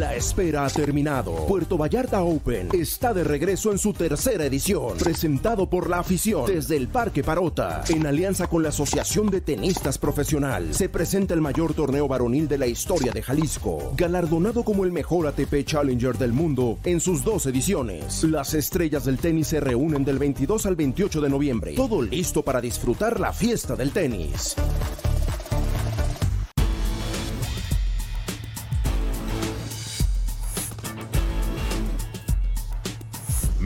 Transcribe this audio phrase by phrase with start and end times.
[0.00, 1.46] La espera ha terminado.
[1.46, 6.78] Puerto Vallarta Open está de regreso en su tercera edición, presentado por la afición desde
[6.78, 10.72] el Parque Parota, en alianza con la Asociación de Tenistas Profesional.
[10.72, 15.26] Se presenta el mayor torneo varonil de la historia de Jalisco, galardonado como el mejor
[15.26, 18.24] ATP Challenger del mundo en sus dos ediciones.
[18.24, 21.74] Las estrellas del tenis se reúnen del 22 al 28 de noviembre.
[21.74, 24.56] Todo listo para disfrutar la fiesta del tenis.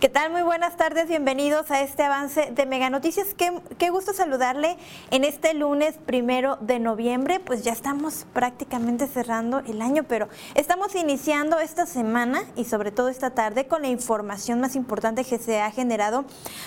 [0.00, 0.30] ¿Qué tal?
[0.30, 3.34] Muy buenas tardes, bienvenidos a este avance de Mega Noticias.
[3.34, 4.76] Qué, gusto saludarle
[5.10, 7.40] en este lunes primero de noviembre.
[7.40, 13.08] Pues ya estamos prácticamente cerrando el año, pero estamos iniciando esta semana y sobre todo
[13.08, 16.24] esta tarde con la información más importante que se ha generado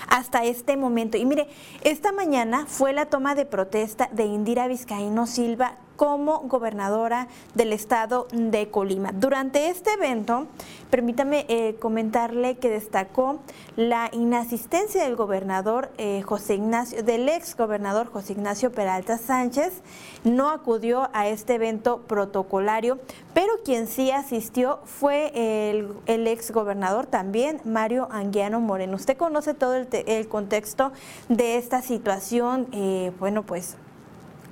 [0.10, 1.16] hasta este momento.
[1.16, 1.48] Y mire,
[1.86, 8.28] esta mañana fue la toma de protesta de Indira Vizcaíno Silva como gobernadora del estado
[8.32, 9.12] de Colima.
[9.12, 10.48] Durante este evento,
[10.90, 13.40] permítame eh, comentarle que destacó
[13.76, 19.82] la inasistencia del gobernador eh, José Ignacio, del ex gobernador José Ignacio Peralta Sánchez,
[20.24, 23.00] no acudió a este evento protocolario,
[23.34, 28.96] pero quien sí asistió fue el, ex gobernador también, Mario Anguiano Moreno.
[28.96, 30.92] Usted conoce todo el, contexto
[31.30, 33.78] de esta situación, eh, bueno, pues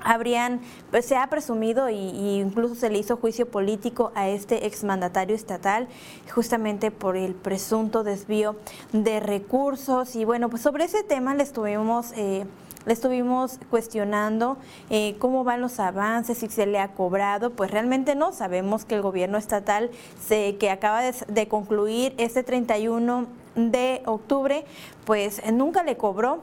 [0.03, 0.61] habrían,
[0.92, 5.88] pues se ha presumido y, incluso se le hizo juicio político a este exmandatario estatal
[6.33, 8.55] justamente por el presunto desvío
[8.92, 12.11] de recursos y bueno, pues sobre ese tema le estuvimos...
[12.16, 12.45] Eh,
[12.86, 14.58] le estuvimos cuestionando
[14.89, 18.31] eh, cómo van los avances, si se le ha cobrado, pues realmente no.
[18.31, 19.92] Sabemos que el gobierno estatal
[20.25, 24.66] se, que acaba de, de concluir este 31 de octubre,
[25.05, 26.42] pues nunca le cobró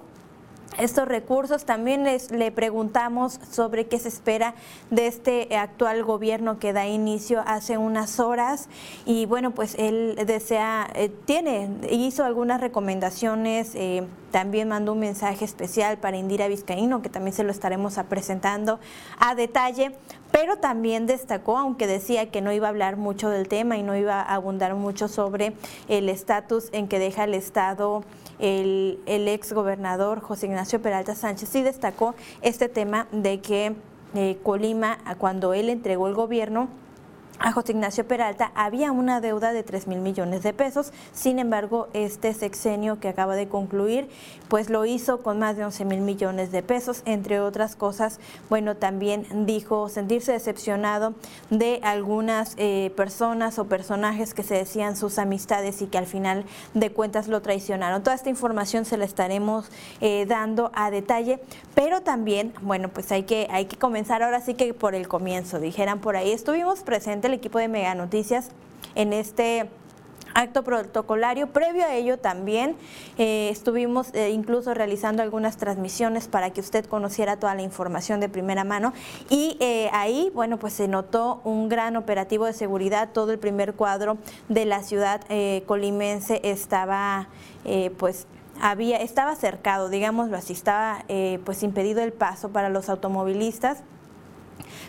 [0.78, 1.64] estos recursos.
[1.64, 4.54] También les, le preguntamos sobre qué se espera
[4.90, 8.68] de este actual gobierno que da inicio hace unas horas
[9.04, 15.46] y bueno, pues él desea, eh, tiene, hizo algunas recomendaciones, eh, también mandó un mensaje
[15.46, 18.78] especial para Indira Vizcaíno, que también se lo estaremos presentando
[19.18, 19.92] a detalle,
[20.30, 23.96] pero también destacó, aunque decía que no iba a hablar mucho del tema y no
[23.96, 25.54] iba a abundar mucho sobre
[25.88, 28.04] el estatus en que deja el Estado
[28.38, 33.74] el, el ex gobernador José Ignacio Peralta Sánchez sí destacó este tema de que
[34.14, 36.68] eh, Colima, cuando él entregó el gobierno,
[37.38, 40.92] a José Ignacio Peralta había una deuda de 3 mil millones de pesos.
[41.12, 44.08] Sin embargo, este sexenio que acaba de concluir,
[44.48, 47.02] pues lo hizo con más de 11 mil millones de pesos.
[47.04, 51.14] Entre otras cosas, bueno, también dijo sentirse decepcionado
[51.50, 56.44] de algunas eh, personas o personajes que se decían sus amistades y que al final
[56.74, 58.02] de cuentas lo traicionaron.
[58.02, 59.70] Toda esta información se la estaremos
[60.00, 61.40] eh, dando a detalle,
[61.74, 65.60] pero también, bueno, pues hay que, hay que comenzar ahora sí que por el comienzo,
[65.60, 66.32] dijeran por ahí.
[66.32, 68.50] Estuvimos presentes el equipo de Mega Noticias
[68.94, 69.68] en este
[70.36, 71.48] acto protocolario.
[71.48, 72.76] Previo a ello también
[73.18, 78.28] eh, estuvimos eh, incluso realizando algunas transmisiones para que usted conociera toda la información de
[78.28, 78.92] primera mano
[79.30, 83.10] y eh, ahí, bueno, pues se notó un gran operativo de seguridad.
[83.12, 85.22] Todo el primer cuadro de la ciudad
[85.66, 87.28] colimense estaba,
[87.98, 88.26] pues
[88.60, 91.04] había estaba cercado, digámoslo así, estaba
[91.44, 93.82] pues impedido el paso para los automovilistas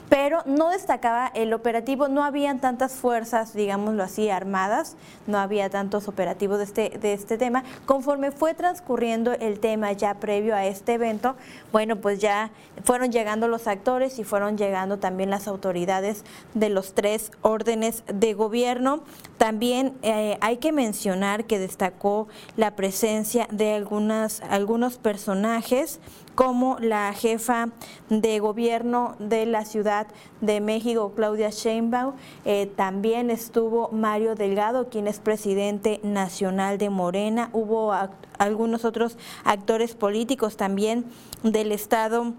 [0.10, 4.96] pero no destacaba el operativo, no habían tantas fuerzas, digámoslo así, armadas,
[5.26, 7.64] no había tantos operativos de este, de este tema.
[7.86, 11.36] Conforme fue transcurriendo el tema ya previo a este evento,
[11.72, 12.52] bueno, pues ya
[12.84, 18.34] fueron llegando los actores y fueron llegando también las autoridades de los tres órdenes de
[18.34, 19.02] gobierno.
[19.38, 26.00] También eh, hay que mencionar que destacó la presencia de algunas, algunos personajes
[26.38, 27.70] como la jefa
[28.10, 30.06] de gobierno de la Ciudad
[30.40, 32.14] de México, Claudia Sheinbaum.
[32.46, 37.50] Eh, también estuvo Mario Delgado, quien es presidente nacional de Morena.
[37.54, 37.92] Hubo
[38.38, 41.06] algunos otros actores políticos también
[41.42, 42.34] del Estado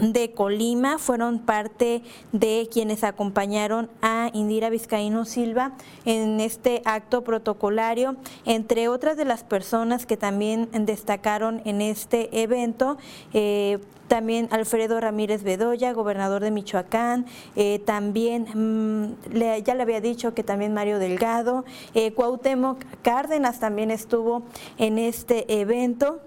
[0.00, 2.02] de Colima fueron parte
[2.32, 5.72] de quienes acompañaron a Indira Vizcaíno Silva
[6.04, 12.98] en este acto protocolario, entre otras de las personas que también destacaron en este evento.
[13.32, 17.24] Eh, también Alfredo Ramírez Bedoya, gobernador de Michoacán,
[17.56, 21.64] eh, también mm, ya le había dicho que también Mario Delgado,
[21.94, 24.42] eh, Cuauhtémoc Cárdenas también estuvo
[24.76, 26.20] en este evento.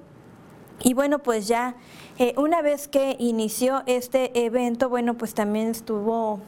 [0.83, 1.75] Y bueno, pues ya
[2.17, 6.39] eh, una vez que inició este evento, bueno, pues también estuvo,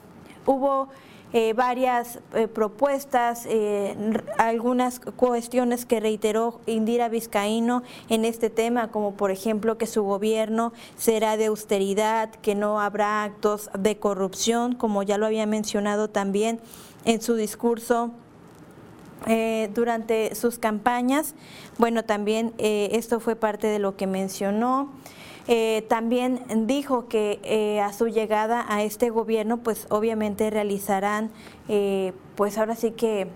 [0.45, 0.89] hubo
[1.31, 3.95] eh, varias eh, propuestas, eh,
[4.39, 10.73] algunas cuestiones que reiteró Indira Vizcaíno en este tema, como por ejemplo que su gobierno
[10.97, 16.59] será de austeridad, que no habrá actos de corrupción, como ya lo había mencionado también
[17.05, 18.09] en su discurso.
[19.73, 21.35] Durante sus campañas.
[21.77, 24.89] Bueno, también esto fue parte de lo que mencionó.
[25.51, 31.31] Eh, también dijo que eh, a su llegada a este gobierno, pues obviamente realizarán,
[31.67, 33.27] eh, pues ahora sí que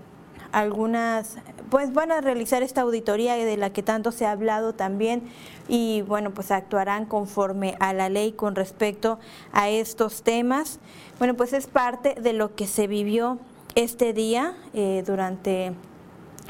[0.52, 1.38] algunas,
[1.70, 5.24] pues van a realizar esta auditoría de la que tanto se ha hablado también
[5.66, 9.18] y bueno, pues actuarán conforme a la ley con respecto
[9.50, 10.78] a estos temas.
[11.18, 13.40] Bueno, pues es parte de lo que se vivió
[13.74, 14.54] este día
[15.06, 15.72] durante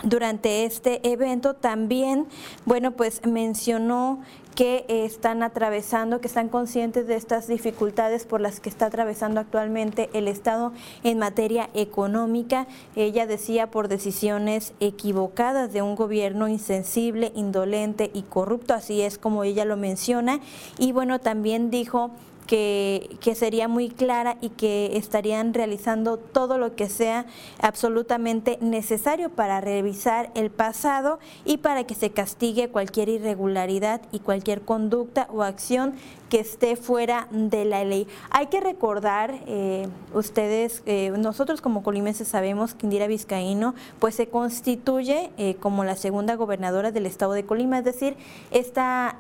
[0.03, 2.27] durante este evento también,
[2.67, 4.21] bueno, pues mencionó
[4.55, 10.11] que están atravesando, que están conscientes de estas dificultades por las que está atravesando actualmente
[10.13, 10.73] el Estado
[11.03, 12.67] en materia económica.
[12.95, 19.43] Ella decía por decisiones equivocadas de un gobierno insensible, indolente y corrupto, así es como
[19.43, 20.41] ella lo menciona.
[20.79, 22.11] Y bueno, también dijo
[22.47, 27.27] que, que, sería muy clara y que estarían realizando todo lo que sea
[27.61, 34.63] absolutamente necesario para revisar el pasado y para que se castigue cualquier irregularidad y cualquier
[34.63, 35.95] conducta o acción
[36.35, 38.09] que esté fuera de la ley.
[38.31, 44.27] Hay que recordar, eh, ustedes, eh, nosotros como colimenses sabemos que Indira Vizcaíno pues se
[44.27, 48.17] constituye eh, como la segunda gobernadora del estado de Colima, es decir,
[48.51, 49.17] esta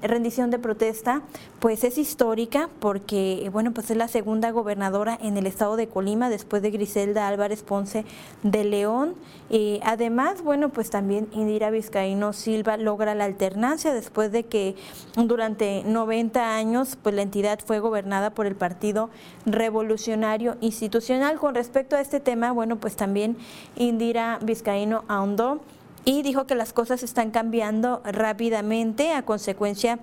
[0.00, 1.20] rendición de protesta
[1.60, 6.30] pues es histórica porque bueno pues es la segunda gobernadora en el estado de Colima
[6.30, 8.06] después de Griselda Álvarez Ponce
[8.42, 9.16] de León.
[9.50, 14.76] y además, bueno pues también Indira Vizcaíno Silva logra la alternancia después de que
[15.16, 19.10] durante 90 años, pues la entidad fue gobernada por el Partido
[19.46, 21.38] Revolucionario Institucional.
[21.38, 23.36] Con respecto a este tema, bueno, pues también
[23.76, 25.60] Indira Vizcaíno ahondó
[26.04, 29.98] y dijo que las cosas están cambiando rápidamente a consecuencia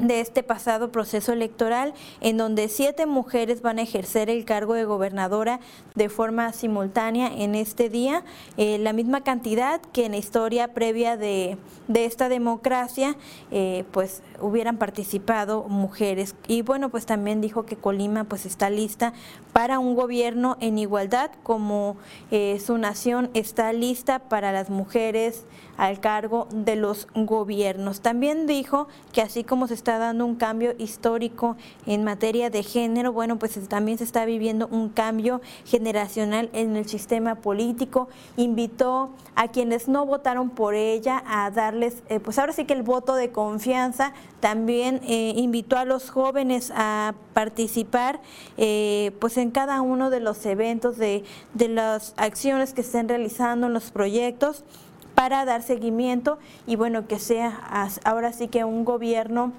[0.00, 4.84] de este pasado proceso electoral en donde siete mujeres van a ejercer el cargo de
[4.84, 5.60] gobernadora
[5.94, 8.24] de forma simultánea en este día,
[8.56, 11.58] eh, la misma cantidad que en la historia previa de,
[11.92, 13.16] esta democracia,
[13.50, 16.34] eh, pues hubieran participado mujeres.
[16.48, 19.12] Y bueno, pues también dijo que Colima pues está lista
[19.52, 21.96] para un gobierno en igualdad, como
[22.30, 25.44] eh, su nación está lista para las mujeres
[25.76, 28.00] al cargo de los gobiernos.
[28.00, 33.12] También dijo que así como se está dando un cambio histórico en materia de género,
[33.12, 38.08] bueno, pues también se está viviendo un cambio generacional en el sistema político.
[38.36, 42.82] Invitó a quienes no votaron por ella a darles, eh, pues ahora sí que el
[42.82, 44.12] voto de confianza.
[44.40, 48.20] También eh, invitó a los jóvenes a participar
[48.56, 51.24] eh, pues en cada uno de los eventos, de,
[51.54, 54.64] de las acciones que estén realizando en los proyectos
[55.14, 59.52] para dar seguimiento y bueno, que sea ahora sí que un gobierno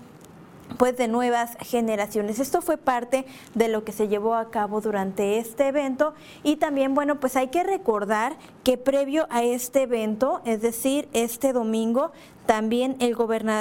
[0.77, 2.39] pues de nuevas generaciones.
[2.39, 6.13] Esto fue parte de lo que se llevó a cabo durante este evento
[6.43, 11.53] y también, bueno, pues hay que recordar que previo a este evento, es decir, este
[11.53, 12.11] domingo,
[12.45, 13.15] también el,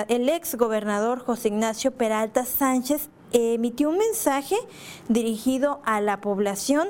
[0.09, 4.57] el ex gobernador José Ignacio Peralta Sánchez emitió un mensaje
[5.09, 6.89] dirigido a la población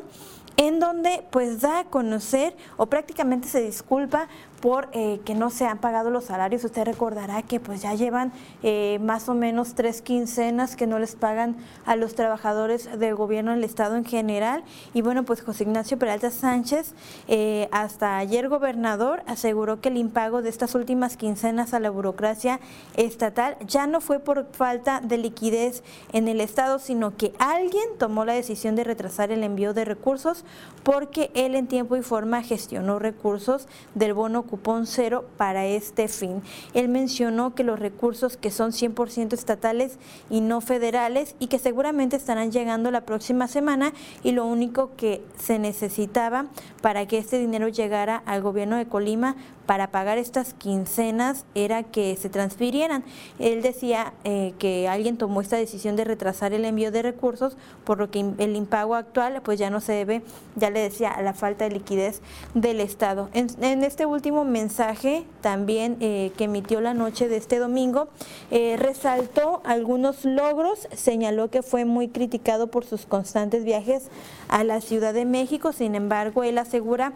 [0.56, 4.28] en donde pues da a conocer o prácticamente se disculpa
[4.62, 6.64] por eh, que no se han pagado los salarios.
[6.64, 8.32] Usted recordará que pues ya llevan
[8.62, 13.50] eh, más o menos tres quincenas que no les pagan a los trabajadores del gobierno
[13.50, 14.62] del Estado en general.
[14.94, 16.94] Y bueno, pues José Ignacio Peralta Sánchez,
[17.26, 22.60] eh, hasta ayer gobernador, aseguró que el impago de estas últimas quincenas a la burocracia
[22.94, 25.82] estatal ya no fue por falta de liquidez
[26.12, 30.41] en el Estado, sino que alguien tomó la decisión de retrasar el envío de recursos
[30.82, 36.42] porque él en tiempo y forma gestionó recursos del bono cupón cero para este fin.
[36.74, 39.98] Él mencionó que los recursos que son 100% estatales
[40.30, 45.22] y no federales y que seguramente estarán llegando la próxima semana y lo único que
[45.38, 46.46] se necesitaba
[46.80, 52.16] para que este dinero llegara al gobierno de Colima para pagar estas quincenas era que
[52.16, 53.04] se transfirieran.
[53.38, 57.98] Él decía eh, que alguien tomó esta decisión de retrasar el envío de recursos, por
[57.98, 60.22] lo que el impago actual pues ya no se debe,
[60.56, 62.20] ya le decía, a la falta de liquidez
[62.54, 63.28] del Estado.
[63.32, 68.08] En, este último mensaje también eh, que emitió la noche de este domingo,
[68.50, 74.08] eh, resaltó algunos logros, señaló que fue muy criticado por sus constantes viajes
[74.48, 77.12] a la Ciudad de México, sin embargo, él asegura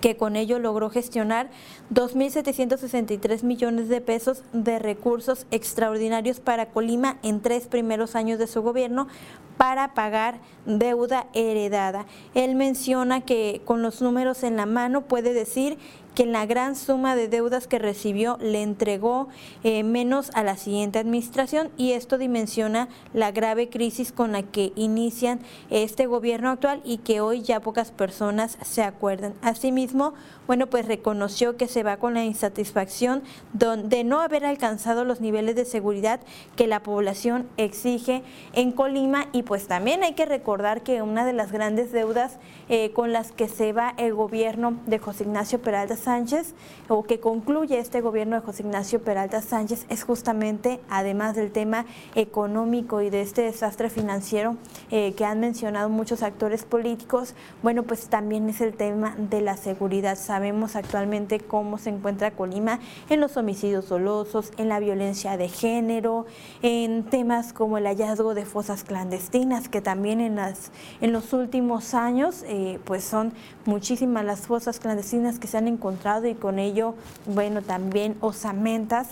[0.00, 1.50] que con ello logró gestionar
[1.92, 8.62] 2.763 millones de pesos de recursos extraordinarios para Colima en tres primeros años de su
[8.62, 9.08] gobierno
[9.56, 12.06] para pagar deuda heredada.
[12.34, 15.78] Él menciona que con los números en la mano puede decir
[16.16, 19.28] que en la gran suma de deudas que recibió le entregó
[19.62, 24.72] eh, menos a la siguiente administración y esto dimensiona la grave crisis con la que
[24.76, 29.34] inician este gobierno actual y que hoy ya pocas personas se acuerdan.
[29.42, 30.14] Asimismo,
[30.46, 35.54] bueno, pues reconoció que se va con la insatisfacción de no haber alcanzado los niveles
[35.54, 36.20] de seguridad
[36.56, 38.22] que la población exige
[38.54, 42.38] en Colima y pues también hay que recordar que una de las grandes deudas
[42.70, 46.54] eh, con las que se va el gobierno de José Ignacio Peralta Sánchez
[46.88, 51.84] o que concluye este gobierno de José Ignacio Peralta Sánchez es justamente, además del tema
[52.14, 54.56] económico y de este desastre financiero
[54.92, 59.56] eh, que han mencionado muchos actores políticos, bueno, pues también es el tema de la
[59.56, 60.16] seguridad.
[60.16, 62.78] Sabemos actualmente cómo se encuentra Colima
[63.10, 66.26] en los homicidios dolosos, en la violencia de género,
[66.62, 70.70] en temas como el hallazgo de fosas clandestinas, que también en, las,
[71.00, 73.32] en los últimos años eh, pues son
[73.64, 76.94] muchísimas las fosas clandestinas que se han encontrado y con ello,
[77.26, 79.08] bueno, también osamentas.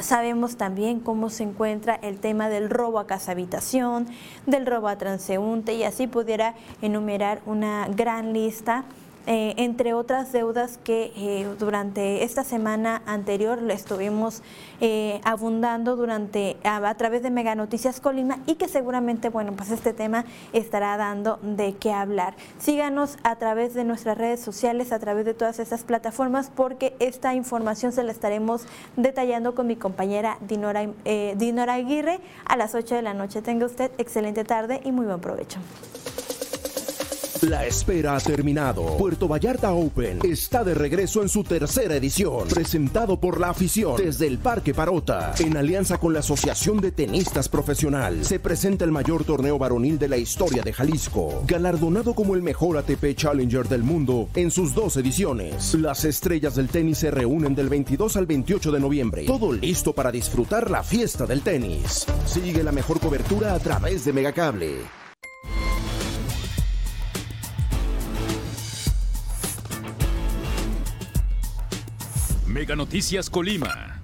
[0.00, 4.06] Sabemos también cómo se encuentra el tema del robo a casa habitación,
[4.46, 8.84] del robo a transeúnte y así pudiera enumerar una gran lista
[9.26, 14.42] eh, entre otras deudas que eh, durante esta semana anterior le estuvimos
[14.80, 19.92] eh, abundando durante a, través de Mega Noticias Colima y que seguramente, bueno, pues este
[19.92, 22.34] tema estará dando de qué hablar.
[22.58, 27.34] Síganos a través de nuestras redes sociales, a través de todas esas plataformas, porque esta
[27.34, 28.62] información se la estaremos
[28.96, 30.88] detallando con mi compañera Dinora,
[31.36, 33.40] Dinora Aguirre a las 8 de la noche.
[33.40, 35.60] Tenga usted excelente tarde y muy buen provecho.
[37.42, 38.96] La espera ha terminado.
[38.96, 44.28] Puerto Vallarta Open está de regreso en su tercera edición, presentado por la afición desde
[44.28, 48.24] el Parque Parota, en alianza con la Asociación de Tenistas Profesional.
[48.24, 52.78] Se presenta el mayor torneo varonil de la historia de Jalisco, galardonado como el mejor
[52.78, 55.74] ATP Challenger del mundo en sus dos ediciones.
[55.74, 59.24] Las estrellas del tenis se reúnen del 22 al 28 de noviembre.
[59.26, 62.06] Todo listo para disfrutar la fiesta del tenis.
[62.24, 65.01] Sigue la mejor cobertura a través de Megacable.
[72.62, 74.01] Mega Noticias Colima.